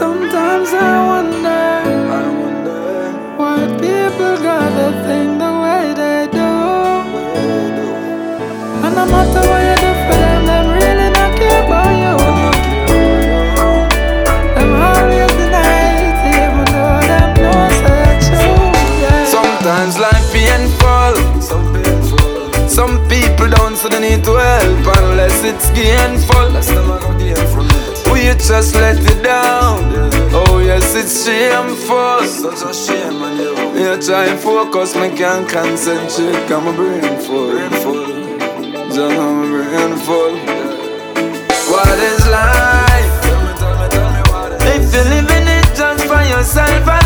Sometimes 0.00 0.72
I 0.72 1.06
wonder 1.10 1.62
I 2.16 2.24
wonder 2.40 2.80
why 3.36 3.58
people 3.84 4.34
gotta 4.48 4.88
think 5.04 5.30
the 5.44 5.52
way 5.62 5.84
they 6.00 6.20
do. 6.32 6.52
And 8.84 8.92
no 8.96 9.04
matter 9.12 9.42
what 9.50 9.60
you 9.68 9.76
do 9.84 9.92
for 10.04 10.16
them, 10.24 10.42
them 10.48 10.66
really 10.72 11.08
not 11.18 11.30
care 11.36 11.60
about 11.66 11.92
you. 12.02 12.16
Them 14.56 14.70
always 14.88 15.32
deny 15.40 15.84
it, 16.08 16.18
even 16.32 16.64
though 16.72 17.02
them 17.10 17.30
know 17.42 17.68
it's 18.08 18.28
true. 18.40 18.68
Yeah. 19.04 19.36
Sometimes 19.36 19.94
life 20.00 20.28
painful. 20.32 21.14
Some 22.66 22.94
people 23.06 23.48
don't 23.50 23.76
see 23.76 23.90
the 23.90 24.00
need 24.00 24.24
to 24.24 24.32
help 24.32 24.86
unless 24.96 25.44
it's 25.44 25.68
gainful. 25.76 26.48
Just 28.48 28.74
let 28.74 28.96
it 28.98 29.22
down. 29.22 29.92
Oh 30.32 30.58
yes, 30.64 30.94
it's 30.94 31.24
shameful. 31.24 32.26
Such 32.26 32.62
a 32.68 32.72
shame, 32.74 33.20
man. 33.20 33.36
You 33.76 34.00
try 34.00 34.26
and 34.26 34.38
focus, 34.40 34.94
me 34.94 35.10
can't 35.16 35.48
concentrate. 35.48 36.48
Got 36.48 36.64
my 36.64 36.74
brain 36.74 37.20
full. 37.20 37.50
Brain 37.50 37.70
full. 37.82 38.06
Just 38.88 38.98
got 38.98 39.32
my 39.32 39.46
brain 39.48 39.96
full. 40.06 40.34
What 41.72 41.98
is 42.10 42.26
life? 42.28 43.16
If 44.72 44.92
you're 44.94 45.04
living 45.04 45.48
it 45.58 45.66
just 45.76 46.04
for 46.06 46.22
yourself 46.22 46.99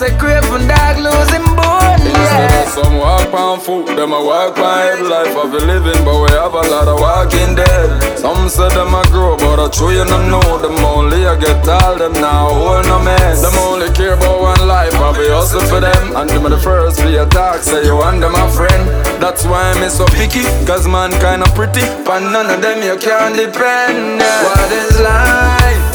Remember, 0.00 0.14
say 0.14 0.18
craving 0.18 0.68
dog 0.68 0.98
losing 0.98 1.44
bone, 1.56 2.06
yeah. 2.06 2.64
Some 2.70 2.98
walk 2.98 3.32
on 3.34 3.60
foot, 3.60 3.86
them 3.96 4.12
a 4.12 4.22
walk 4.24 4.58
on 4.58 4.78
head 4.78 5.02
life 5.02 5.36
of 5.36 5.52
a 5.52 5.58
living, 5.58 6.04
but 6.04 6.22
we 6.22 6.30
have 6.30 6.54
a 6.54 6.62
lot 6.70 6.88
of 6.88 7.00
walking 7.00 7.54
dead. 7.54 8.18
Some 8.18 8.48
say 8.48 8.68
them 8.70 8.94
a 8.94 9.02
grow, 9.10 9.36
but 9.36 9.58
I 9.58 9.68
true 9.70 9.90
you 9.90 10.04
no 10.04 10.18
know 10.28 10.58
them 10.58 10.76
only 10.84 11.26
I 11.26 11.36
get 11.38 11.66
all 11.68 11.96
them 11.96 12.12
now, 12.12 12.48
hold 12.48 12.86
no 12.86 13.02
mess. 13.02 13.42
Them 13.42 13.54
only 13.66 13.90
care 13.92 14.14
about 14.14 14.40
one 14.40 14.68
life, 14.68 14.94
I 14.94 15.12
be 15.18 15.28
hustle 15.28 15.62
for 15.66 15.80
them. 15.80 16.16
And 16.16 16.30
them 16.30 16.44
the 16.44 16.58
first 16.58 17.02
be 17.02 17.16
attack, 17.16 17.62
say 17.62 17.84
you 17.84 17.96
want 17.96 18.20
them 18.20 18.32
my 18.32 18.48
friend. 18.50 18.88
That's 19.20 19.44
why 19.44 19.72
I'm 19.72 19.88
so 19.90 20.06
picky, 20.06 20.44
cause 20.66 20.86
man 20.86 21.10
kinda 21.18 21.46
pretty. 21.54 21.82
But 22.04 22.20
none 22.20 22.50
of 22.50 22.62
them 22.62 22.82
you 22.82 22.96
can 22.98 23.32
depend. 23.34 24.20
yeah. 24.20 24.44
What 24.44 24.70
is 24.70 25.00
life? 25.00 25.88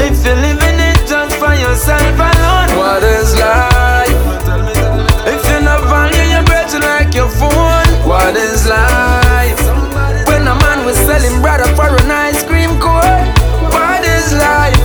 If 0.00 0.24
you're 0.24 0.36
living 0.36 0.48
it 0.48 0.48
just 0.48 0.64
for 0.64 0.67
yourself 1.60 2.14
alone, 2.14 2.70
what 2.78 3.02
is 3.02 3.34
life? 3.36 4.22
If 5.26 5.42
you 5.50 5.60
not 5.60 5.82
value 5.90 6.30
your 6.34 6.44
breath 6.44 6.74
like 6.80 7.14
your 7.14 7.28
phone, 7.28 7.88
what 8.06 8.36
is 8.36 8.66
life? 8.66 9.60
When 10.28 10.42
a 10.46 10.54
man 10.54 10.86
was 10.86 10.96
selling 10.96 11.40
brother 11.42 11.68
for 11.74 11.88
an 11.88 12.10
ice 12.10 12.42
cream 12.44 12.78
cone, 12.80 13.28
what 13.74 14.04
is 14.04 14.32
life? 14.32 14.78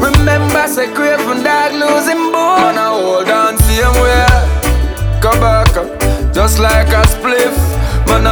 Remember, 0.00 0.66
say 0.66 0.88
craving 0.92 1.42
dog 1.44 1.72
losing 1.72 2.32
bone. 2.32 2.78
A 2.78 2.88
hold 2.90 3.28
on 3.28 3.58
same 3.58 3.94
way 4.02 4.26
Come 5.20 5.40
back 5.40 5.68
Just 6.32 6.58
like 6.58 6.88
a 6.88 7.02
spliff 7.12 7.56
Man 8.06 8.26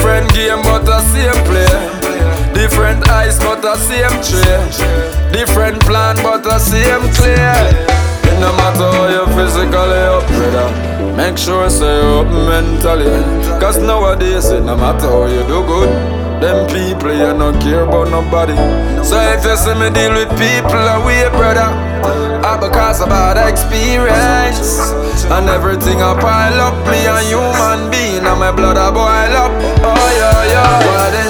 Different 0.00 0.32
game 0.32 0.62
but 0.62 0.88
a 0.88 0.98
same 1.12 1.44
play 1.44 1.68
Different 2.54 3.06
ice 3.10 3.38
but 3.38 3.62
a 3.62 3.76
same 3.76 4.16
tray. 4.24 5.30
Different 5.30 5.78
plan 5.82 6.16
but 6.22 6.46
a 6.46 6.58
same 6.58 7.04
clay 7.12 8.00
it 8.24 8.40
no 8.40 8.50
matter 8.56 8.88
how 8.88 9.08
you 9.08 9.26
physically 9.36 9.76
up, 9.76 10.26
brother 10.28 11.16
Make 11.16 11.36
sure 11.36 11.68
say 11.68 12.00
you 12.00 12.20
up 12.20 12.26
mentally. 12.28 13.10
Cause 13.60 13.76
nowadays 13.76 14.48
it 14.48 14.62
no 14.62 14.74
matter 14.74 15.06
how 15.08 15.26
you 15.26 15.42
do 15.42 15.60
good 15.66 15.90
Them 16.40 16.66
people 16.68 17.12
you 17.12 17.34
no 17.34 17.52
care 17.60 17.82
about 17.82 18.08
nobody. 18.08 18.56
So 19.04 19.20
if 19.20 19.44
you 19.44 19.56
see 19.56 19.74
me 19.74 19.90
deal 19.90 20.14
with 20.14 20.30
people 20.30 20.80
away, 20.96 21.28
brother 21.36 21.89
I 22.44 22.56
because 22.60 23.00
of 23.00 23.08
bad 23.08 23.36
experience. 23.48 24.92
And 25.30 25.48
everything 25.48 26.02
I 26.02 26.18
pile 26.20 26.60
up 26.60 26.74
Me 26.90 27.06
a 27.06 27.20
human 27.30 27.90
being 27.90 28.24
and 28.26 28.40
my 28.40 28.50
blood 28.50 28.76
a 28.76 28.90
boil 28.90 29.36
up. 29.36 29.52
Oh 29.84 30.08
yeah 30.18 30.52
yeah 30.52 31.29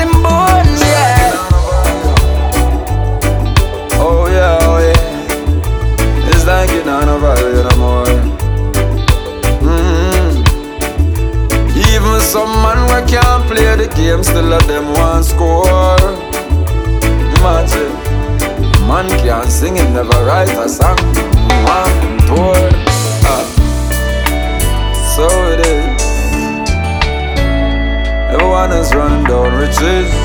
him 0.00 0.12
bone, 0.24 0.72
yeah. 0.80 1.32
Oh 4.00 4.26
yeah, 4.36 4.68
oh 4.68 4.78
yeah. 4.86 6.28
It's 6.30 6.44
like 6.46 6.70
you're 6.70 6.84
not 6.84 7.08
a 7.08 7.18
value 7.18 7.62
no 7.68 7.74
more. 7.84 8.14
Mm-hmm. 9.64 10.30
Even 11.92 12.20
some 12.20 12.52
man 12.64 12.80
we 12.90 13.00
can't 13.10 13.44
play 13.50 13.76
the 13.76 13.88
game, 13.94 14.22
still 14.24 14.44
let 14.44 14.64
them 14.66 14.86
one 14.94 15.22
score. 15.22 15.98
Imagine, 17.36 17.92
man 18.88 19.08
can't 19.24 19.50
sing 19.50 19.78
and 19.78 19.94
never 19.94 20.18
write 20.24 20.48
a 20.56 20.68
song. 20.68 20.98
One 21.76 22.18
tour. 22.28 22.56
Uh, 23.26 23.32
ah. 23.32 23.44
so 25.14 25.26
it 25.52 25.60
is. 25.66 25.79
faces 29.80 30.19